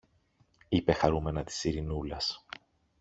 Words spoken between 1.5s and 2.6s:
Ειρηνούλας